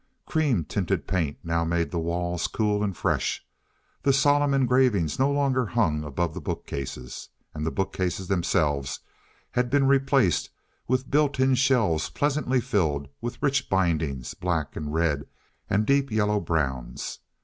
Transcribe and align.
Cream 0.25 0.63
tinted 0.65 1.05
paint 1.05 1.37
now 1.43 1.63
made 1.63 1.91
the 1.91 1.99
walls 1.99 2.47
cool 2.47 2.83
and 2.83 2.97
fresh. 2.97 3.45
The 4.01 4.11
solemn 4.11 4.51
engravings 4.51 5.19
no 5.19 5.29
longer 5.29 5.67
hung 5.67 6.03
above 6.03 6.33
the 6.33 6.41
bookcases. 6.41 7.29
And 7.53 7.67
the 7.67 7.71
bookcases 7.71 8.27
themselves 8.27 9.01
had 9.51 9.69
been 9.69 9.85
replaced 9.85 10.49
with 10.87 11.11
built 11.11 11.39
in 11.39 11.53
shelves 11.53 12.09
pleasantly 12.09 12.61
filled 12.61 13.09
with 13.21 13.43
rich 13.43 13.69
bindings, 13.69 14.33
black 14.33 14.75
and 14.75 14.91
red 14.91 15.27
and 15.69 15.85
deep 15.85 16.09
yellow 16.09 16.39
browns. 16.39 17.19